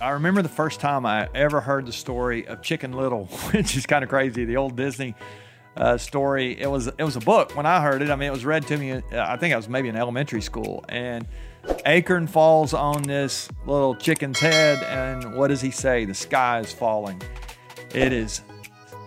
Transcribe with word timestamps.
I 0.00 0.10
remember 0.10 0.42
the 0.42 0.48
first 0.48 0.78
time 0.78 1.04
I 1.04 1.28
ever 1.34 1.60
heard 1.60 1.86
the 1.86 1.92
story 1.92 2.46
of 2.46 2.62
Chicken 2.62 2.92
Little, 2.92 3.26
which 3.52 3.76
is 3.76 3.84
kind 3.86 4.04
of 4.04 4.10
crazy. 4.10 4.44
The 4.44 4.56
old 4.56 4.76
Disney 4.76 5.14
uh, 5.76 5.96
story. 5.98 6.58
It 6.58 6.70
was 6.70 6.86
it 6.86 7.04
was 7.04 7.16
a 7.16 7.20
book 7.20 7.56
when 7.56 7.66
I 7.66 7.80
heard 7.80 8.02
it. 8.02 8.10
I 8.10 8.16
mean, 8.16 8.28
it 8.28 8.32
was 8.32 8.44
read 8.44 8.66
to 8.68 8.76
me. 8.76 8.92
Uh, 8.92 9.02
I 9.12 9.36
think 9.36 9.54
I 9.54 9.56
was 9.56 9.68
maybe 9.68 9.88
in 9.88 9.96
elementary 9.96 10.40
school, 10.40 10.84
and 10.88 11.26
Acorn 11.86 12.26
falls 12.26 12.74
on 12.74 13.02
this 13.02 13.48
little 13.66 13.94
chicken's 13.94 14.38
head, 14.38 14.82
and 14.84 15.34
what 15.34 15.48
does 15.48 15.60
he 15.60 15.70
say? 15.70 16.04
The 16.04 16.14
sky 16.14 16.60
is 16.60 16.72
falling. 16.72 17.20
It 17.92 18.12
is 18.12 18.42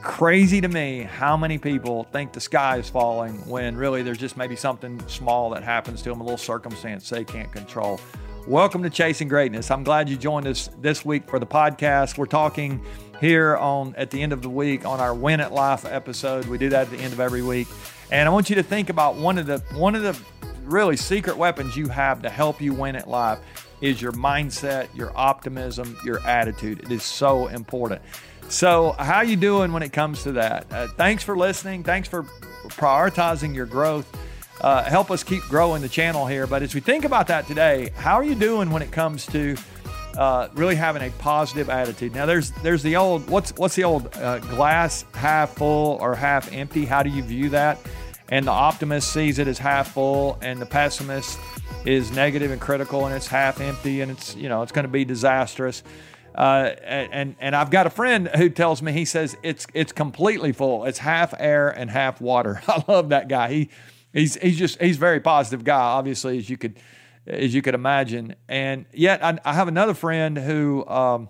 crazy 0.02 0.60
to 0.60 0.68
me 0.68 1.04
how 1.04 1.38
many 1.38 1.58
people 1.58 2.06
think 2.06 2.34
the 2.34 2.40
sky 2.40 2.78
is 2.78 2.90
falling 2.90 3.36
when 3.48 3.78
really 3.78 4.02
there's 4.02 4.18
just 4.18 4.36
maybe 4.36 4.56
something 4.56 5.00
small 5.08 5.52
that 5.52 5.64
happens 5.64 6.02
to 6.02 6.10
them, 6.10 6.22
a 6.22 6.24
little 6.24 6.38
circumstance 6.38 7.10
they 7.10 7.24
can't 7.24 7.52
control. 7.52 8.00
Welcome 8.48 8.82
to 8.84 8.90
Chasing 8.90 9.28
Greatness. 9.28 9.70
I'm 9.70 9.84
glad 9.84 10.10
you 10.10 10.18
joined 10.18 10.48
us 10.48 10.68
this 10.80 11.06
week 11.06 11.30
for 11.30 11.38
the 11.38 11.46
podcast. 11.46 12.18
We're 12.18 12.26
talking 12.26 12.84
here 13.20 13.56
on 13.56 13.94
at 13.96 14.10
the 14.10 14.20
end 14.20 14.34
of 14.34 14.42
the 14.42 14.50
week 14.50 14.84
on 14.84 15.00
our 15.00 15.14
Win 15.14 15.40
at 15.40 15.54
Life 15.54 15.86
episode. 15.86 16.46
We 16.46 16.58
do 16.58 16.70
that 16.70 16.88
at 16.88 16.90
the 16.92 16.98
end 16.98 17.14
of 17.14 17.20
every 17.20 17.44
week. 17.44 17.68
And 18.10 18.28
I 18.28 18.32
want 18.32 18.50
you 18.50 18.56
to 18.56 18.64
think 18.64 18.90
about 18.90 19.16
one 19.16 19.38
of 19.38 19.46
the 19.46 19.60
one 19.76 19.94
of 19.94 20.02
the 20.02 20.20
really 20.64 20.98
secret 20.98 21.38
weapons 21.38 21.78
you 21.78 21.88
have 21.90 22.24
to 22.24 22.32
help 22.32 22.60
you 22.60 22.74
win 22.74 22.96
at 22.96 23.08
life 23.08 23.40
is 23.80 24.02
your 24.02 24.12
mindset, 24.14 24.88
your 24.96 25.16
optimism, 25.16 25.96
your 26.04 26.20
attitude. 26.28 26.80
It 26.80 26.92
is 26.92 27.04
so 27.04 27.48
important. 27.48 28.02
So, 28.50 28.94
how 28.94 29.18
are 29.18 29.24
you 29.24 29.36
doing 29.36 29.72
when 29.72 29.84
it 29.84 29.94
comes 29.94 30.24
to 30.24 30.32
that? 30.34 30.66
Uh, 30.72 30.88
thanks 30.88 31.22
for 31.24 31.38
listening. 31.38 31.84
Thanks 31.84 32.08
for 32.08 32.24
prioritizing 32.70 33.54
your 33.54 33.68
growth 33.68 34.12
uh, 34.62 34.84
help 34.84 35.12
us 35.12 35.24
keep 35.24 35.44
growing 35.44 35.82
the 35.82 35.90
channel 35.90 36.26
here. 36.26 36.48
But 36.48 36.62
as 36.62 36.74
we 36.74 36.82
think 36.82 37.04
about 37.04 37.28
that 37.28 37.48
today, 37.48 37.92
how 37.96 38.16
are 38.16 38.24
you 38.24 38.36
doing 38.36 38.70
when 38.70 38.82
it 38.82 38.92
comes 38.92 39.26
to 39.28 39.58
uh, 40.18 40.50
really 40.54 40.76
having 40.76 41.02
a 41.02 41.10
positive 41.18 41.70
attitude? 41.70 42.14
Now, 42.14 42.26
there's 42.26 42.52
there's 42.64 42.84
the 42.84 42.96
old 42.96 43.28
what's 43.30 43.56
what's 43.58 43.76
the 43.76 43.84
old 43.84 44.16
uh, 44.18 44.40
glass 44.40 45.04
half 45.14 45.56
full 45.56 45.98
or 46.00 46.16
half 46.16 46.52
empty? 46.54 46.86
How 46.86 47.02
do 47.04 47.10
you 47.10 47.24
view 47.24 47.50
that? 47.50 47.80
And 48.30 48.48
the 48.48 48.52
optimist 48.52 49.12
sees 49.12 49.40
it 49.40 49.48
as 49.48 49.58
half 49.58 49.92
full, 49.92 50.38
and 50.42 50.62
the 50.62 50.66
pessimist 50.66 51.38
is 51.84 52.12
negative 52.12 52.52
and 52.52 52.62
critical, 52.62 53.06
and 53.06 53.16
it's 53.16 53.28
half 53.28 53.60
empty, 53.60 54.02
and 54.02 54.12
it's 54.12 54.36
you 54.36 54.48
know 54.48 54.62
it's 54.62 54.72
going 54.72 54.86
to 54.86 54.92
be 54.92 55.06
disastrous. 55.06 55.84
Uh, 56.36 56.72
and 56.86 57.36
and 57.40 57.56
I've 57.56 57.72
got 57.72 57.88
a 57.88 57.90
friend 57.90 58.30
who 58.30 58.50
tells 58.50 58.82
me 58.82 58.94
he 58.94 59.06
says 59.06 59.36
it's 59.44 59.66
it's 59.74 59.92
completely 59.92 60.52
full. 60.52 60.86
It's 60.86 61.00
half 61.00 61.34
air 61.40 61.70
and 61.70 61.90
half 61.90 62.22
water. 62.22 62.62
I 62.68 62.84
love 62.88 63.10
that 63.10 63.28
guy. 63.28 63.52
He 63.52 63.70
He's 64.14 64.36
he's 64.36 64.58
just 64.58 64.82
he's 64.82 64.98
a 64.98 65.00
very 65.00 65.20
positive 65.20 65.64
guy, 65.64 65.80
obviously, 65.80 66.38
as 66.38 66.50
you 66.50 66.58
could 66.58 66.80
as 67.28 67.54
you 67.54 67.62
could 67.62 67.76
imagine. 67.76 68.36
And 68.48 68.86
yet, 68.94 69.24
I, 69.24 69.40
I 69.46 69.54
have 69.54 69.68
another 69.68 69.94
friend 69.94 70.38
who 70.38 70.86
um, 70.88 71.30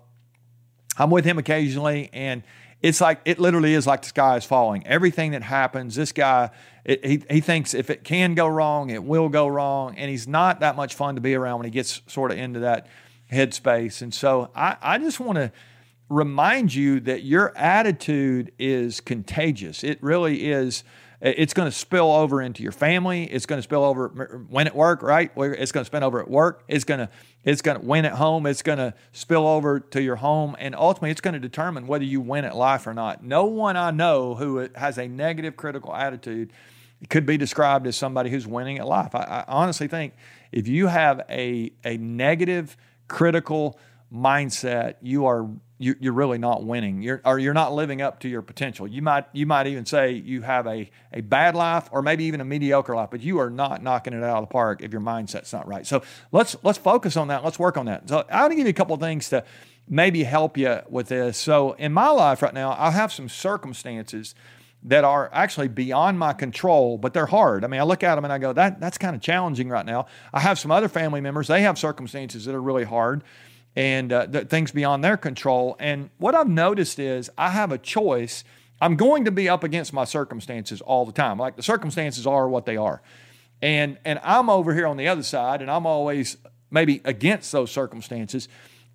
I'm 0.97 1.09
with 1.09 1.25
him 1.25 1.37
occasionally, 1.37 2.09
and 2.13 2.43
it's 2.81 2.99
like 2.99 3.21
it 3.25 3.39
literally 3.39 3.73
is 3.73 3.85
like 3.85 4.01
the 4.01 4.07
sky 4.07 4.37
is 4.37 4.45
falling. 4.45 4.85
Everything 4.87 5.31
that 5.31 5.43
happens, 5.43 5.95
this 5.95 6.11
guy, 6.11 6.49
it, 6.83 7.05
he 7.05 7.23
he 7.29 7.41
thinks 7.41 7.73
if 7.73 7.89
it 7.89 8.03
can 8.03 8.33
go 8.33 8.47
wrong, 8.47 8.89
it 8.89 9.03
will 9.03 9.29
go 9.29 9.47
wrong, 9.47 9.95
and 9.97 10.09
he's 10.09 10.27
not 10.27 10.61
that 10.61 10.75
much 10.75 10.95
fun 10.95 11.15
to 11.15 11.21
be 11.21 11.35
around 11.35 11.59
when 11.59 11.65
he 11.65 11.71
gets 11.71 12.01
sort 12.07 12.31
of 12.31 12.37
into 12.37 12.61
that 12.61 12.87
headspace. 13.31 14.01
And 14.01 14.13
so, 14.13 14.49
I 14.55 14.77
I 14.81 14.97
just 14.97 15.19
want 15.19 15.37
to 15.37 15.51
remind 16.09 16.73
you 16.73 16.99
that 16.99 17.23
your 17.23 17.55
attitude 17.55 18.51
is 18.59 18.99
contagious. 18.99 19.83
It 19.83 20.01
really 20.01 20.51
is 20.51 20.83
it's 21.21 21.53
going 21.53 21.69
to 21.69 21.75
spill 21.75 22.11
over 22.11 22.41
into 22.41 22.63
your 22.63 22.71
family. 22.71 23.25
It's 23.25 23.45
going 23.45 23.59
to 23.59 23.63
spill 23.63 23.83
over 23.83 24.07
when 24.49 24.65
at 24.65 24.75
work, 24.75 25.03
right? 25.03 25.31
It's 25.35 25.71
going 25.71 25.83
to 25.83 25.85
spill 25.85 26.03
over 26.03 26.19
at 26.19 26.29
work. 26.29 26.63
It's 26.67 26.83
going 26.83 26.99
to 26.99 27.09
it's 27.43 27.61
going 27.61 27.79
to 27.79 27.85
win 27.85 28.05
at 28.05 28.13
home. 28.13 28.47
It's 28.47 28.63
going 28.63 28.79
to 28.79 28.93
spill 29.11 29.47
over 29.47 29.79
to 29.79 30.01
your 30.01 30.15
home, 30.15 30.55
and 30.59 30.75
ultimately, 30.75 31.11
it's 31.11 31.21
going 31.21 31.33
to 31.35 31.39
determine 31.39 31.87
whether 31.87 32.03
you 32.03 32.21
win 32.21 32.45
at 32.45 32.55
life 32.55 32.87
or 32.87 32.93
not. 32.93 33.23
No 33.23 33.45
one 33.45 33.77
I 33.77 33.91
know 33.91 34.35
who 34.35 34.67
has 34.75 34.97
a 34.97 35.07
negative, 35.07 35.55
critical 35.55 35.95
attitude 35.95 36.53
could 37.09 37.25
be 37.25 37.37
described 37.37 37.87
as 37.87 37.95
somebody 37.95 38.29
who's 38.29 38.45
winning 38.45 38.77
at 38.77 38.87
life. 38.87 39.15
I, 39.15 39.21
I 39.21 39.43
honestly 39.47 39.87
think 39.87 40.13
if 40.51 40.67
you 40.67 40.87
have 40.87 41.21
a 41.29 41.71
a 41.83 41.97
negative, 41.97 42.75
critical 43.07 43.79
mindset, 44.13 44.95
you 45.01 45.25
are 45.25 45.47
you, 45.81 45.95
are 46.05 46.11
really 46.13 46.37
not 46.37 46.63
winning. 46.63 47.01
You're 47.01 47.21
or 47.25 47.39
you're 47.39 47.53
not 47.53 47.73
living 47.73 48.01
up 48.01 48.19
to 48.21 48.29
your 48.29 48.41
potential. 48.41 48.87
You 48.87 49.01
might 49.01 49.25
you 49.33 49.45
might 49.45 49.67
even 49.67 49.85
say 49.85 50.11
you 50.11 50.41
have 50.43 50.67
a 50.67 50.89
a 51.11 51.21
bad 51.21 51.55
life 51.55 51.89
or 51.91 52.01
maybe 52.01 52.25
even 52.25 52.39
a 52.39 52.45
mediocre 52.45 52.95
life, 52.95 53.09
but 53.09 53.21
you 53.21 53.39
are 53.39 53.49
not 53.49 53.81
knocking 53.81 54.13
it 54.13 54.23
out 54.23 54.37
of 54.37 54.43
the 54.43 54.53
park 54.53 54.81
if 54.81 54.91
your 54.91 55.01
mindset's 55.01 55.51
not 55.51 55.67
right. 55.67 55.85
So 55.85 56.03
let's 56.31 56.55
let's 56.63 56.77
focus 56.77 57.17
on 57.17 57.29
that. 57.29 57.43
Let's 57.43 57.57
work 57.57 57.77
on 57.77 57.87
that. 57.87 58.07
So 58.07 58.23
I 58.29 58.41
want 58.41 58.51
to 58.51 58.55
give 58.55 58.67
you 58.67 58.71
a 58.71 58.73
couple 58.73 58.93
of 58.93 59.01
things 59.01 59.29
to 59.29 59.43
maybe 59.89 60.23
help 60.23 60.57
you 60.57 60.79
with 60.87 61.07
this. 61.07 61.37
So 61.37 61.73
in 61.73 61.91
my 61.91 62.09
life 62.09 62.41
right 62.41 62.53
now, 62.53 62.75
I 62.77 62.91
have 62.91 63.11
some 63.11 63.27
circumstances 63.27 64.35
that 64.83 65.03
are 65.03 65.29
actually 65.33 65.67
beyond 65.67 66.17
my 66.17 66.33
control, 66.33 66.97
but 66.97 67.13
they're 67.13 67.27
hard. 67.27 67.63
I 67.63 67.67
mean, 67.67 67.79
I 67.79 67.83
look 67.83 68.03
at 68.03 68.15
them 68.15 68.23
and 68.23 68.33
I 68.33 68.37
go, 68.37 68.53
that 68.53 68.79
that's 68.79 68.97
kind 68.97 69.15
of 69.15 69.21
challenging 69.21 69.69
right 69.69 69.85
now. 69.85 70.05
I 70.33 70.39
have 70.39 70.59
some 70.59 70.71
other 70.71 70.87
family 70.87 71.21
members; 71.21 71.47
they 71.47 71.63
have 71.63 71.77
circumstances 71.77 72.45
that 72.45 72.53
are 72.53 72.61
really 72.61 72.83
hard 72.83 73.23
and 73.75 74.11
uh, 74.11 74.27
th- 74.27 74.47
things 74.47 74.71
beyond 74.71 75.03
their 75.03 75.17
control. 75.17 75.75
And 75.79 76.09
what 76.17 76.35
I've 76.35 76.49
noticed 76.49 76.99
is 76.99 77.29
I 77.37 77.49
have 77.51 77.71
a 77.71 77.77
choice. 77.77 78.43
I'm 78.81 78.95
going 78.95 79.25
to 79.25 79.31
be 79.31 79.47
up 79.47 79.63
against 79.63 79.93
my 79.93 80.03
circumstances 80.03 80.81
all 80.81 81.05
the 81.05 81.11
time. 81.11 81.37
Like 81.37 81.55
the 81.55 81.63
circumstances 81.63 82.27
are 82.27 82.47
what 82.49 82.65
they 82.65 82.77
are. 82.77 83.01
And 83.61 83.97
and 84.03 84.19
I'm 84.23 84.49
over 84.49 84.73
here 84.73 84.87
on 84.87 84.97
the 84.97 85.07
other 85.07 85.23
side 85.23 85.61
and 85.61 85.69
I'm 85.69 85.85
always 85.85 86.37
maybe 86.71 87.01
against 87.05 87.51
those 87.51 87.71
circumstances. 87.71 88.47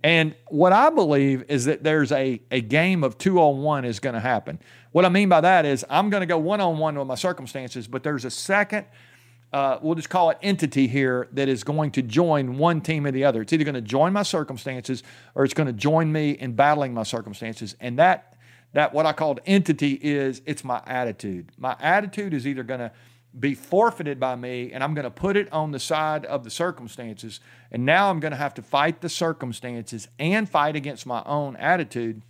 And 0.03 0.35
what 0.49 0.73
I 0.73 0.91
believe 0.91 1.45
is 1.49 1.65
that 1.65 1.83
there's 1.83 2.13
a, 2.13 2.41
a 2.51 2.61
game 2.61 3.03
of 3.03 3.19
two 3.19 3.39
on 3.39 3.63
one 3.63 3.85
is 3.85 3.99
going 3.99 4.15
to 4.15 4.21
happen. 4.21 4.61
What 4.93 5.05
I 5.05 5.09
mean 5.09 5.29
by 5.29 5.41
that 5.41 5.65
is 5.65 5.85
I'm 5.89 6.11
going 6.11 6.21
to 6.21 6.27
go 6.27 6.39
one 6.39 6.61
on 6.61 6.79
one 6.79 6.99
with 6.99 7.07
my 7.07 7.15
circumstances, 7.15 7.87
but 7.87 8.03
there's 8.03 8.25
a 8.25 8.31
second 8.31 8.87
uh, 9.57 9.79
we'll 9.81 9.95
just 9.95 10.11
call 10.11 10.29
it 10.29 10.37
entity 10.43 10.87
here 10.87 11.29
that 11.33 11.49
is 11.49 11.65
going 11.65 11.91
to 11.91 12.03
join 12.03 12.59
one 12.59 12.79
team 12.83 13.07
or 13.07 13.11
the 13.11 13.25
other. 13.25 13.41
It's 13.41 13.55
either 13.55 13.65
going 13.65 13.75
to 13.75 13.81
join 13.81 14.13
my 14.13 14.23
circumstances 14.23 15.03
or 15.35 15.45
it's 15.45 15.55
going 15.55 15.67
to 15.67 15.73
join 15.73 16.13
me 16.13 16.33
in 16.33 16.53
battling 16.53 16.93
my 16.93 17.05
circumstances. 17.05 17.75
And 17.81 17.99
that 17.99 18.37
that 18.75 18.93
what 18.93 19.07
I 19.07 19.15
called 19.15 19.41
entity 19.47 19.93
is 20.03 20.43
it's 20.45 20.63
my 20.63 20.83
attitude. 20.87 21.53
My 21.57 21.75
attitude 21.81 22.35
is 22.35 22.47
either 22.47 22.63
going 22.63 22.81
to 22.81 22.93
be 23.41 23.55
forfeited 23.55 24.21
by 24.21 24.35
me 24.37 24.73
and 24.73 24.85
I'm 24.85 24.93
going 24.93 25.05
to 25.05 25.11
put 25.11 25.39
it 25.39 25.51
on 25.51 25.71
the 25.71 25.81
side 25.81 26.27
of 26.27 26.45
the 26.45 26.51
circumstances. 26.51 27.41
And 27.73 27.87
now 27.87 28.11
I'm 28.11 28.21
going 28.21 28.33
to 28.33 28.37
have 28.37 28.53
to 28.55 28.63
fight 28.63 29.01
the 29.01 29.09
circumstances 29.09 30.07
and 30.19 30.47
fight 30.47 30.77
against 30.77 31.07
my 31.07 31.23
own 31.25 31.57
attitude. 31.57 32.21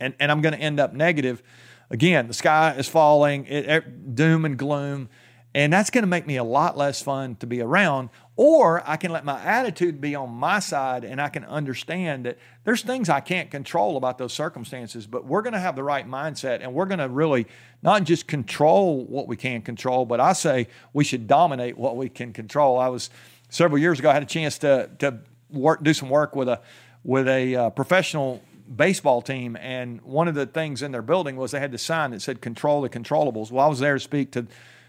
And, 0.00 0.12
and 0.18 0.32
I'm 0.32 0.40
going 0.40 0.54
to 0.54 0.60
end 0.60 0.80
up 0.80 0.92
negative. 0.92 1.40
Again, 1.88 2.26
the 2.26 2.34
sky 2.34 2.74
is 2.76 2.88
falling, 2.88 3.44
it, 3.44 3.68
it, 3.68 4.16
doom 4.16 4.44
and 4.44 4.58
gloom 4.58 5.08
and 5.54 5.72
that's 5.72 5.90
going 5.90 6.02
to 6.02 6.08
make 6.08 6.26
me 6.26 6.36
a 6.36 6.44
lot 6.44 6.78
less 6.78 7.02
fun 7.02 7.36
to 7.36 7.46
be 7.46 7.60
around. 7.60 8.08
Or 8.36 8.82
I 8.88 8.96
can 8.96 9.12
let 9.12 9.24
my 9.24 9.40
attitude 9.42 10.00
be 10.00 10.14
on 10.14 10.30
my 10.30 10.60
side 10.60 11.04
and 11.04 11.20
I 11.20 11.28
can 11.28 11.44
understand 11.44 12.24
that 12.24 12.38
there's 12.64 12.80
things 12.80 13.10
I 13.10 13.20
can't 13.20 13.50
control 13.50 13.98
about 13.98 14.16
those 14.16 14.32
circumstances, 14.32 15.06
but 15.06 15.26
we're 15.26 15.42
going 15.42 15.52
to 15.52 15.60
have 15.60 15.76
the 15.76 15.82
right 15.82 16.08
mindset 16.08 16.60
and 16.62 16.72
we're 16.72 16.86
going 16.86 17.00
to 17.00 17.08
really 17.08 17.46
not 17.82 18.04
just 18.04 18.26
control 18.26 19.04
what 19.04 19.28
we 19.28 19.36
can 19.36 19.60
control, 19.60 20.06
but 20.06 20.20
I 20.20 20.32
say 20.32 20.68
we 20.94 21.04
should 21.04 21.26
dominate 21.26 21.76
what 21.76 21.96
we 21.96 22.08
can 22.08 22.32
control. 22.32 22.78
I 22.78 22.88
was 22.88 23.10
several 23.50 23.78
years 23.78 23.98
ago, 23.98 24.08
I 24.08 24.14
had 24.14 24.22
a 24.22 24.26
chance 24.26 24.56
to, 24.58 24.88
to 25.00 25.18
work, 25.50 25.82
do 25.82 25.92
some 25.92 26.08
work 26.08 26.34
with 26.34 26.48
a, 26.48 26.60
with 27.04 27.28
a 27.28 27.56
uh, 27.56 27.70
professional 27.70 28.42
baseball 28.74 29.20
team, 29.20 29.56
and 29.56 30.00
one 30.02 30.28
of 30.28 30.34
the 30.34 30.46
things 30.46 30.82
in 30.82 30.92
their 30.92 31.02
building 31.02 31.36
was 31.36 31.50
they 31.50 31.60
had 31.60 31.72
the 31.72 31.78
sign 31.78 32.12
that 32.12 32.22
said 32.22 32.40
"Control 32.40 32.80
the 32.80 32.88
Controllables." 32.88 33.50
Well, 33.50 33.66
I 33.66 33.68
was 33.68 33.80
there 33.80 33.94
to 33.94 34.00
speak 34.00 34.32
to 34.32 34.46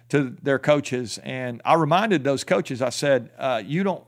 to 0.09 0.35
their 0.41 0.59
coaches. 0.59 1.17
And 1.23 1.61
I 1.65 1.75
reminded 1.75 2.23
those 2.23 2.43
coaches, 2.43 2.81
I 2.81 2.89
said, 2.89 3.31
uh, 3.37 3.63
you 3.65 3.83
don't, 3.83 4.03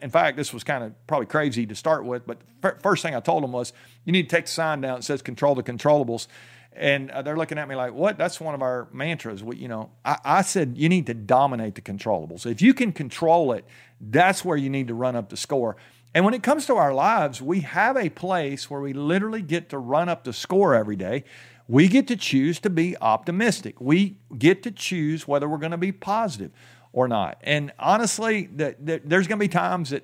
in 0.00 0.10
fact, 0.10 0.36
this 0.36 0.54
was 0.54 0.64
kind 0.64 0.84
of 0.84 1.06
probably 1.06 1.26
crazy 1.26 1.66
to 1.66 1.74
start 1.74 2.04
with, 2.04 2.26
but 2.26 2.38
first 2.82 3.02
thing 3.02 3.14
I 3.14 3.20
told 3.20 3.42
them 3.42 3.52
was, 3.52 3.72
you 4.04 4.12
need 4.12 4.28
to 4.28 4.36
take 4.36 4.46
the 4.46 4.52
sign 4.52 4.80
down 4.80 4.98
that 4.98 5.04
says 5.04 5.22
control 5.22 5.54
the 5.54 5.62
controllables. 5.62 6.28
And 6.72 7.10
uh, 7.10 7.22
they're 7.22 7.36
looking 7.36 7.58
at 7.58 7.68
me 7.68 7.74
like, 7.74 7.92
what? 7.92 8.16
That's 8.16 8.40
one 8.40 8.54
of 8.54 8.62
our 8.62 8.88
mantras. 8.92 9.42
We, 9.42 9.56
you 9.56 9.68
know, 9.68 9.90
I, 10.04 10.18
I 10.24 10.42
said, 10.42 10.78
you 10.78 10.88
need 10.88 11.06
to 11.08 11.14
dominate 11.14 11.74
the 11.74 11.82
controllables. 11.82 12.46
If 12.46 12.62
you 12.62 12.74
can 12.74 12.92
control 12.92 13.52
it, 13.52 13.64
that's 14.00 14.44
where 14.44 14.56
you 14.56 14.70
need 14.70 14.88
to 14.88 14.94
run 14.94 15.16
up 15.16 15.30
the 15.30 15.36
score. 15.36 15.76
And 16.14 16.24
when 16.24 16.32
it 16.32 16.42
comes 16.42 16.66
to 16.66 16.76
our 16.76 16.94
lives, 16.94 17.42
we 17.42 17.60
have 17.60 17.96
a 17.96 18.08
place 18.08 18.70
where 18.70 18.80
we 18.80 18.92
literally 18.92 19.42
get 19.42 19.68
to 19.70 19.78
run 19.78 20.08
up 20.08 20.24
the 20.24 20.32
score 20.32 20.74
every 20.74 20.96
day. 20.96 21.24
We 21.70 21.86
get 21.86 22.08
to 22.08 22.16
choose 22.16 22.58
to 22.60 22.70
be 22.70 22.96
optimistic. 23.00 23.80
We 23.80 24.16
get 24.36 24.64
to 24.64 24.72
choose 24.72 25.28
whether 25.28 25.48
we're 25.48 25.58
going 25.58 25.70
to 25.70 25.78
be 25.78 25.92
positive 25.92 26.50
or 26.92 27.06
not. 27.06 27.38
And 27.44 27.72
honestly, 27.78 28.46
the, 28.52 28.74
the, 28.80 29.00
there's 29.04 29.28
going 29.28 29.38
to 29.38 29.44
be 29.44 29.46
times 29.46 29.90
that 29.90 30.02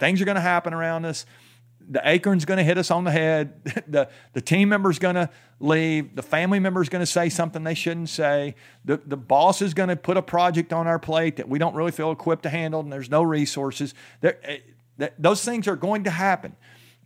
things 0.00 0.20
are 0.20 0.24
going 0.24 0.34
to 0.34 0.40
happen 0.40 0.74
around 0.74 1.04
us. 1.04 1.24
The 1.88 2.00
acorn's 2.02 2.44
going 2.44 2.58
to 2.58 2.64
hit 2.64 2.78
us 2.78 2.90
on 2.90 3.04
the 3.04 3.12
head. 3.12 3.62
the, 3.86 4.08
the 4.32 4.40
team 4.40 4.68
member's 4.68 4.98
going 4.98 5.14
to 5.14 5.30
leave. 5.60 6.16
The 6.16 6.22
family 6.22 6.58
member's 6.58 6.88
going 6.88 7.02
to 7.02 7.06
say 7.06 7.28
something 7.28 7.62
they 7.62 7.74
shouldn't 7.74 8.08
say. 8.08 8.56
The, 8.84 8.96
the 8.96 9.16
boss 9.16 9.62
is 9.62 9.72
going 9.72 9.90
to 9.90 9.96
put 9.96 10.16
a 10.16 10.22
project 10.22 10.72
on 10.72 10.88
our 10.88 10.98
plate 10.98 11.36
that 11.36 11.48
we 11.48 11.60
don't 11.60 11.76
really 11.76 11.92
feel 11.92 12.10
equipped 12.10 12.42
to 12.42 12.50
handle, 12.50 12.80
and 12.80 12.92
there's 12.92 13.08
no 13.08 13.22
resources. 13.22 13.94
There, 14.20 14.40
eh, 14.42 15.10
those 15.20 15.44
things 15.44 15.68
are 15.68 15.76
going 15.76 16.02
to 16.04 16.10
happen. 16.10 16.56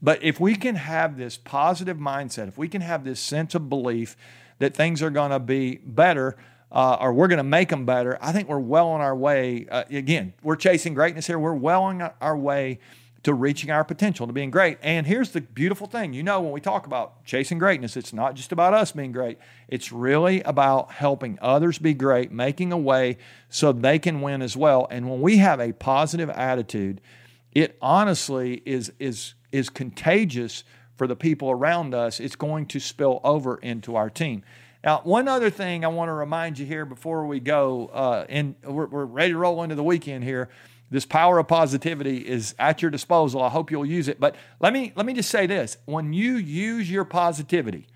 But 0.00 0.23
if 0.23 0.39
we 0.39 0.55
can 0.55 0.77
have 0.77 1.17
this 1.17 1.37
positive 1.37 1.97
mindset, 1.97 2.49
if 2.49 2.59
we 2.59 2.69
can 2.69 2.83
have 2.83 3.05
this 3.05 3.21
sense 3.21 3.55
of 3.55 3.69
belief 3.69 4.17
that 4.59 4.75
things 4.75 5.03
are 5.03 5.11
going 5.11 5.31
to 5.31 5.41
be 5.41 5.77
better, 5.85 6.37
uh, 6.71 6.99
or 7.00 7.12
we're 7.12 7.29
going 7.29 7.39
to 7.39 7.45
make 7.45 7.71
them 7.71 7.87
better, 7.87 8.19
I 8.21 8.33
think 8.33 8.49
we're 8.49 8.59
well 8.59 8.89
on 8.89 9.00
our 9.00 9.17
way. 9.17 9.67
Uh, 9.71 9.85
again, 9.91 10.35
we're 10.43 10.56
chasing 10.56 10.95
greatness 10.95 11.27
here. 11.27 11.39
We're 11.39 11.55
well 11.55 11.85
on 11.85 12.11
our 12.21 12.37
way 12.37 12.79
to 13.25 13.35
reaching 13.35 13.71
our 13.71 13.85
potential, 13.85 14.27
to 14.27 14.33
being 14.33 14.50
great. 14.50 14.79
And 14.81 15.06
here's 15.06 15.31
the 15.33 15.41
beautiful 15.41 15.87
thing 15.87 16.12
you 16.12 16.23
know, 16.23 16.41
when 16.41 16.53
we 16.53 16.61
talk 16.61 16.87
about 16.87 17.25
chasing 17.25 17.59
greatness, 17.59 17.97
it's 17.97 18.12
not 18.12 18.35
just 18.35 18.53
about 18.53 18.75
us 18.75 18.93
being 18.93 19.12
great, 19.12 19.39
it's 19.69 19.91
really 19.91 20.41
about 20.43 20.93
helping 20.93 21.39
others 21.43 21.79
be 21.79 21.94
great, 21.94 22.31
making 22.31 22.73
a 22.73 22.79
way 22.79 23.19
so 23.49 23.73
they 23.73 23.99
can 23.99 24.21
win 24.21 24.41
as 24.41 24.56
well. 24.56 24.87
And 24.91 25.11
when 25.11 25.21
we 25.21 25.39
have 25.39 25.61
a 25.61 25.73
positive 25.73 26.31
attitude, 26.31 27.01
it 27.53 27.77
honestly 27.81 28.62
is, 28.65 28.93
is, 28.99 29.35
is 29.53 29.69
contagious 29.71 30.65
for 30.97 31.06
the 31.06 31.17
people 31.17 31.50
around 31.50 31.95
us. 31.95 32.21
It's 32.21 32.37
going 32.37 32.67
to 32.67 32.81
spill 32.81 33.21
over 33.25 33.56
into 33.56 33.97
our 33.97 34.11
team. 34.11 34.43
Now, 34.85 35.00
one 35.03 35.29
other 35.29 35.50
thing 35.50 35.85
I 35.85 35.89
want 35.89 36.09
to 36.09 36.12
remind 36.12 36.59
you 36.59 36.67
here 36.67 36.85
before 36.85 37.27
we 37.27 37.41
go, 37.41 37.87
uh, 37.93 38.27
and 38.29 38.55
we're, 38.65 38.87
we're 38.87 39.05
ready 39.05 39.33
to 39.33 39.39
roll 39.39 39.62
into 39.62 39.75
the 39.75 39.83
weekend 39.83 40.25
here. 40.25 40.49
This 40.91 41.05
power 41.05 41.39
of 41.39 41.49
positivity 41.49 42.19
is 42.27 42.55
at 42.59 42.81
your 42.81 42.91
disposal. 42.91 43.43
I 43.43 43.51
hope 43.51 43.71
you'll 43.71 43.85
use 43.85 44.09
it. 44.09 44.19
But 44.19 44.37
let 44.61 44.73
me 44.73 44.93
let 44.97 45.05
me 45.05 45.12
just 45.12 45.31
say 45.31 45.47
this: 45.47 45.77
when 45.85 46.15
you 46.15 46.37
use 46.37 46.91
your 46.91 47.05
positivity 47.05 47.87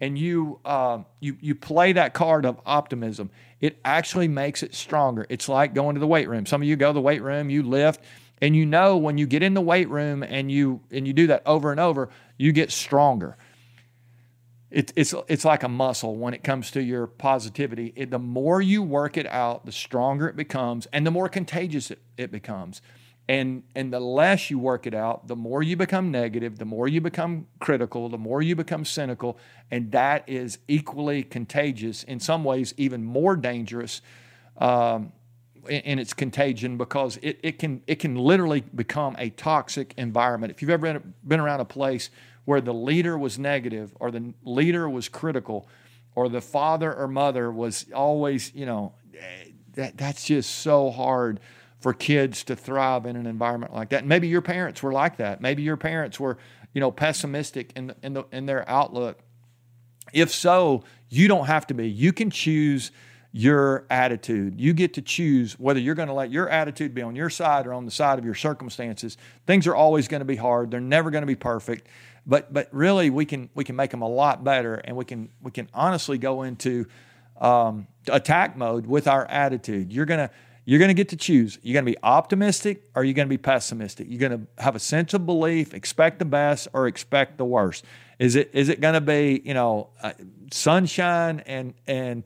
and 0.00 0.18
you 0.18 0.58
uh, 0.64 1.02
you 1.20 1.36
you 1.40 1.54
play 1.54 1.92
that 1.92 2.12
card 2.12 2.44
of 2.44 2.58
optimism, 2.66 3.30
it 3.60 3.78
actually 3.84 4.26
makes 4.26 4.64
it 4.64 4.74
stronger. 4.74 5.26
It's 5.28 5.48
like 5.48 5.74
going 5.74 5.94
to 5.94 6.00
the 6.00 6.08
weight 6.08 6.28
room. 6.28 6.44
Some 6.44 6.60
of 6.60 6.66
you 6.66 6.74
go 6.74 6.88
to 6.88 6.94
the 6.94 7.00
weight 7.00 7.22
room, 7.22 7.50
you 7.50 7.62
lift, 7.62 8.02
and 8.40 8.56
you 8.56 8.66
know 8.66 8.96
when 8.96 9.18
you 9.18 9.26
get 9.26 9.42
in 9.42 9.54
the 9.54 9.60
weight 9.60 9.88
room 9.88 10.22
and 10.22 10.50
you 10.50 10.80
and 10.90 11.06
you 11.06 11.12
do 11.12 11.26
that 11.28 11.42
over 11.46 11.70
and 11.70 11.80
over, 11.80 12.08
you 12.38 12.52
get 12.52 12.70
stronger 12.70 13.36
it, 14.70 14.92
it's 14.94 15.14
it's 15.28 15.44
like 15.44 15.62
a 15.62 15.68
muscle 15.68 16.16
when 16.16 16.32
it 16.32 16.44
comes 16.44 16.70
to 16.72 16.82
your 16.82 17.06
positivity. 17.06 17.92
It, 17.96 18.10
the 18.10 18.18
more 18.18 18.62
you 18.62 18.82
work 18.82 19.16
it 19.16 19.26
out, 19.26 19.66
the 19.66 19.72
stronger 19.72 20.28
it 20.28 20.36
becomes, 20.36 20.86
and 20.92 21.06
the 21.06 21.10
more 21.10 21.28
contagious 21.28 21.90
it, 21.90 21.98
it 22.16 22.30
becomes. 22.30 22.80
And 23.28 23.64
and 23.74 23.92
the 23.92 24.00
less 24.00 24.48
you 24.48 24.58
work 24.58 24.86
it 24.86 24.94
out, 24.94 25.26
the 25.26 25.36
more 25.36 25.62
you 25.62 25.76
become 25.76 26.10
negative, 26.10 26.58
the 26.58 26.64
more 26.64 26.86
you 26.86 27.00
become 27.00 27.48
critical, 27.58 28.08
the 28.08 28.18
more 28.18 28.42
you 28.42 28.54
become 28.54 28.84
cynical, 28.84 29.38
and 29.70 29.90
that 29.90 30.28
is 30.28 30.58
equally 30.68 31.24
contagious. 31.24 32.04
In 32.04 32.20
some 32.20 32.44
ways, 32.44 32.72
even 32.76 33.04
more 33.04 33.36
dangerous. 33.36 34.02
Um, 34.56 35.12
in 35.68 35.98
its 35.98 36.14
contagion 36.14 36.76
because 36.76 37.18
it, 37.22 37.38
it 37.42 37.58
can 37.58 37.82
it 37.86 37.96
can 37.96 38.16
literally 38.16 38.62
become 38.74 39.16
a 39.18 39.30
toxic 39.30 39.94
environment. 39.96 40.50
If 40.50 40.62
you've 40.62 40.70
ever 40.70 41.00
been, 41.26 41.40
around 41.40 41.60
a 41.60 41.64
place 41.64 42.10
where 42.44 42.60
the 42.60 42.74
leader 42.74 43.18
was 43.18 43.38
negative 43.38 43.94
or 44.00 44.10
the 44.10 44.32
leader 44.44 44.88
was 44.88 45.08
critical 45.08 45.68
or 46.14 46.28
the 46.28 46.40
father 46.40 46.94
or 46.94 47.06
mother 47.06 47.50
was 47.50 47.86
always, 47.94 48.54
you 48.54 48.66
know, 48.66 48.92
that, 49.74 49.96
that's 49.96 50.24
just 50.24 50.50
so 50.50 50.90
hard 50.90 51.40
for 51.80 51.94
kids 51.94 52.44
to 52.44 52.56
thrive 52.56 53.06
in 53.06 53.16
an 53.16 53.26
environment 53.26 53.72
like 53.72 53.90
that. 53.90 54.00
And 54.00 54.08
maybe 54.08 54.28
your 54.28 54.42
parents 54.42 54.82
were 54.82 54.92
like 54.92 55.16
that. 55.16 55.40
Maybe 55.40 55.62
your 55.62 55.76
parents 55.76 56.20
were, 56.20 56.38
you 56.74 56.80
know, 56.80 56.90
pessimistic 56.90 57.72
in, 57.76 57.94
in, 58.02 58.14
the, 58.14 58.24
in 58.32 58.46
their 58.46 58.68
outlook. 58.68 59.20
If 60.12 60.30
so, 60.30 60.84
you 61.08 61.28
don't 61.28 61.46
have 61.46 61.66
to 61.68 61.74
be. 61.74 61.88
You 61.88 62.12
can 62.12 62.30
choose 62.30 62.90
your 63.32 63.86
attitude. 63.90 64.60
You 64.60 64.72
get 64.72 64.94
to 64.94 65.02
choose 65.02 65.58
whether 65.58 65.78
you're 65.78 65.94
going 65.94 66.08
to 66.08 66.14
let 66.14 66.30
your 66.30 66.48
attitude 66.48 66.94
be 66.94 67.02
on 67.02 67.14
your 67.14 67.30
side 67.30 67.66
or 67.66 67.72
on 67.72 67.84
the 67.84 67.90
side 67.90 68.18
of 68.18 68.24
your 68.24 68.34
circumstances. 68.34 69.16
Things 69.46 69.66
are 69.66 69.74
always 69.74 70.08
going 70.08 70.20
to 70.20 70.24
be 70.24 70.36
hard. 70.36 70.70
They're 70.70 70.80
never 70.80 71.10
going 71.10 71.22
to 71.22 71.26
be 71.26 71.36
perfect 71.36 71.86
but 72.26 72.52
but 72.52 72.68
really 72.72 73.10
we 73.10 73.24
can 73.24 73.50
we 73.54 73.64
can 73.64 73.76
make 73.76 73.90
them 73.90 74.02
a 74.02 74.08
lot 74.08 74.44
better, 74.44 74.74
and 74.74 74.96
we 74.96 75.04
can 75.04 75.30
we 75.42 75.50
can 75.50 75.68
honestly 75.72 76.18
go 76.18 76.42
into 76.42 76.86
um, 77.40 77.86
attack 78.08 78.56
mode 78.56 78.86
with 78.86 79.08
our 79.08 79.26
attitude. 79.26 79.92
You're 79.92 80.06
gonna 80.06 80.30
you're 80.64 80.78
gonna 80.78 80.94
get 80.94 81.08
to 81.10 81.16
choose. 81.16 81.58
You're 81.62 81.74
gonna 81.74 81.90
be 81.90 81.98
optimistic 82.02 82.84
or 82.94 83.04
you're 83.04 83.14
gonna 83.14 83.28
be 83.28 83.38
pessimistic. 83.38 84.06
You're 84.08 84.20
gonna 84.20 84.46
have 84.58 84.76
a 84.76 84.80
sense 84.80 85.14
of 85.14 85.26
belief, 85.26 85.74
expect 85.74 86.18
the 86.18 86.24
best 86.24 86.68
or 86.72 86.86
expect 86.86 87.38
the 87.38 87.44
worst. 87.44 87.84
Is 88.18 88.36
it 88.36 88.50
is 88.52 88.68
it 88.68 88.80
gonna 88.80 89.00
be 89.00 89.42
you 89.44 89.54
know 89.54 89.88
uh, 90.02 90.12
sunshine 90.52 91.42
and 91.46 91.74
and 91.86 92.24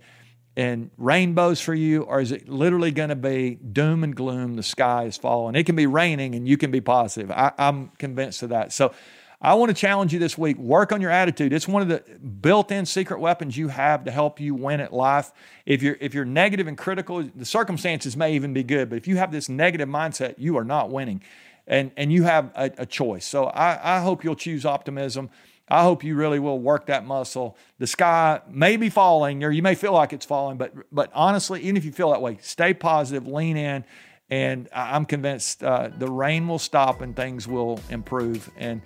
and 0.57 0.91
rainbows 0.99 1.61
for 1.61 1.75
you, 1.75 2.03
or 2.03 2.21
is 2.21 2.31
it 2.31 2.49
literally 2.49 2.93
going 2.93 3.09
to 3.09 3.17
be 3.17 3.57
doom 3.57 4.05
and 4.05 4.15
gloom? 4.15 4.55
The 4.55 4.63
sky 4.63 5.05
is 5.05 5.17
falling. 5.17 5.57
It 5.57 5.65
can 5.65 5.77
be 5.77 5.87
raining, 5.87 6.35
and 6.35 6.47
you 6.47 6.57
can 6.57 6.71
be 6.71 6.81
positive. 6.81 7.31
I, 7.31 7.53
I'm 7.59 7.89
convinced 7.99 8.43
of 8.43 8.51
that. 8.51 8.73
So 8.73 8.95
I 9.41 9.55
want 9.55 9.69
to 9.71 9.75
challenge 9.75 10.13
you 10.13 10.19
this 10.19 10.39
week. 10.39 10.57
Work 10.57 10.93
on 10.93 11.03
your 11.03 11.11
attitude. 11.11 11.53
It's 11.53 11.69
one 11.69 11.83
of 11.83 11.89
the 11.89 11.99
built-in 12.19 12.87
secret 12.87 13.21
weapons 13.21 13.57
you 13.57 13.69
have 13.69 14.05
to 14.05 14.11
help 14.11 14.41
you 14.41 14.55
win 14.55 14.81
at 14.81 14.93
life. 14.93 15.33
If 15.67 15.83
you're 15.83 15.99
if 16.01 16.15
you're 16.15 16.25
negative 16.25 16.67
and 16.67 16.79
critical, 16.79 17.23
the 17.23 17.45
circumstances 17.45 18.17
may 18.17 18.35
even 18.35 18.55
be 18.55 18.63
good, 18.63 18.89
but 18.89 18.97
if 18.97 19.07
you 19.07 19.17
have 19.17 19.33
this 19.33 19.49
negative 19.49 19.89
mindset, 19.89 20.37
you 20.39 20.57
are 20.57 20.65
not 20.65 20.91
winning. 20.91 21.21
And 21.67 21.91
and 21.97 22.13
you 22.13 22.23
have 22.23 22.53
a, 22.55 22.71
a 22.79 22.87
choice. 22.87 23.27
So 23.27 23.47
I, 23.47 23.97
I 23.97 24.01
hope 24.01 24.25
you'll 24.25 24.35
choose 24.35 24.65
optimism. 24.65 25.31
I 25.69 25.83
hope 25.83 26.05
you 26.05 26.15
really 26.15 26.39
will 26.39 26.59
work 26.59 26.87
that 26.87 27.07
muscle. 27.07 27.57
The 27.79 27.87
sky 27.87 28.41
may 28.51 28.77
be 28.77 28.91
falling, 28.91 29.45
or 29.45 29.51
you 29.51 29.63
may 29.63 29.75
feel 29.75 29.93
like 29.93 30.13
it's 30.13 30.27
falling, 30.27 30.59
but 30.59 30.75
but 30.93 31.11
honestly, 31.15 31.63
even 31.63 31.77
if 31.77 31.85
you 31.85 31.93
feel 31.93 32.11
that 32.11 32.21
way, 32.21 32.39
stay 32.43 32.75
positive, 32.75 33.27
lean 33.27 33.57
in, 33.57 33.85
and 34.29 34.69
I'm 34.75 35.07
convinced 35.07 35.63
uh, 35.63 35.91
the 35.97 36.11
rain 36.11 36.49
will 36.49 36.59
stop 36.59 37.01
and 37.01 37.17
things 37.17 37.47
will 37.49 37.81
improve. 37.91 38.51
And 38.57 38.83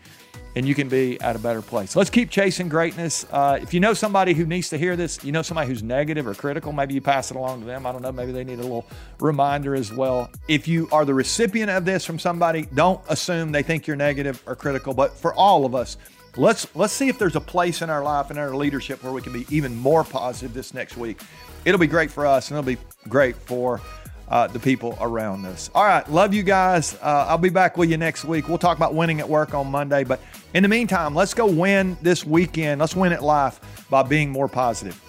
and 0.57 0.67
you 0.67 0.75
can 0.75 0.89
be 0.89 1.21
at 1.21 1.37
a 1.37 1.39
better 1.39 1.63
place. 1.63 1.95
Let's 1.95 2.11
keep 2.11 2.31
chasing 2.31 2.69
greatness. 2.69 3.27
Uh, 3.31 3.59
if 3.61 3.73
you 3.73 3.81
know 3.81 3.95
somebody 3.95 4.35
who 4.35 4.45
needs 4.45 4.71
to 4.71 4.79
hear 4.79 4.97
this, 4.97 5.23
you 5.23 5.31
know 5.31 5.43
somebody 5.43 5.69
who's 5.69 5.83
negative 5.83 6.27
or 6.27 6.35
critical, 6.35 6.73
maybe 6.73 6.95
you 6.95 7.01
pass 7.01 7.31
it 7.31 7.37
along 7.37 7.61
to 7.61 7.67
them. 7.67 7.87
I 7.87 7.93
don't 7.93 8.03
know. 8.03 8.11
Maybe 8.11 8.33
they 8.33 8.45
need 8.45 8.59
a 8.59 8.63
little 8.63 8.87
reminder 9.21 9.75
as 9.75 9.93
well. 9.93 10.31
If 10.49 10.67
you 10.67 10.89
are 10.91 11.05
the 11.05 11.15
recipient 11.15 11.71
of 11.71 11.85
this 11.85 12.05
from 12.05 12.19
somebody, 12.19 12.67
don't 12.75 13.01
assume 13.09 13.53
they 13.53 13.63
think 13.63 13.87
you're 13.87 13.97
negative 13.97 14.43
or 14.47 14.57
critical. 14.57 14.95
But 14.95 15.17
for 15.17 15.33
all 15.35 15.65
of 15.65 15.75
us, 15.75 15.97
let's 16.37 16.67
let's 16.75 16.93
see 16.93 17.09
if 17.09 17.19
there's 17.19 17.37
a 17.37 17.41
place 17.41 17.83
in 17.83 17.91
our 17.91 18.03
life 18.03 18.31
and 18.31 18.39
our 18.39 18.55
leadership 18.55 19.03
where 19.03 19.13
we 19.13 19.23
can 19.23 19.33
be 19.33 19.47
even 19.49 19.77
more 19.77 20.05
positive 20.05 20.55
this 20.55 20.75
next 20.75 20.97
week. 20.97 21.21
It'll 21.65 21.81
be 21.81 21.87
great 21.87 22.11
for 22.11 22.27
us, 22.27 22.51
and 22.51 22.59
it'll 22.59 22.67
be 22.67 22.81
great 23.09 23.37
for 23.37 23.81
uh, 24.29 24.47
the 24.47 24.59
people 24.59 24.97
around 25.01 25.45
us. 25.47 25.71
All 25.75 25.85
right, 25.85 26.09
love 26.11 26.35
you 26.35 26.43
guys. 26.43 26.95
Uh, 26.97 27.27
I'll 27.29 27.39
be 27.39 27.49
back 27.49 27.77
with 27.77 27.91
you 27.91 27.97
next 27.97 28.25
week. 28.25 28.49
We'll 28.49 28.59
talk 28.59 28.77
about 28.77 28.95
winning 28.95 29.21
at 29.21 29.29
work 29.29 29.55
on 29.55 29.71
Monday. 29.71 30.05
But 30.05 30.21
in 30.55 30.63
the 30.63 30.69
meantime, 30.69 31.15
let's 31.15 31.35
go 31.35 31.47
win 31.47 31.97
this 32.03 32.25
weekend. 32.25 32.81
Let's 32.81 32.95
win 32.95 33.13
at 33.13 33.23
life 33.23 33.61
by 33.91 34.03
being 34.03 34.31
more 34.31 34.49
positive. 34.49 35.01